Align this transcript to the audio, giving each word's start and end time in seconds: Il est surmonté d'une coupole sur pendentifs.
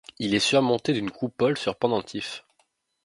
Il 0.17 0.33
est 0.33 0.39
surmonté 0.39 0.93
d'une 0.93 1.11
coupole 1.11 1.59
sur 1.59 1.75
pendentifs. 1.75 2.43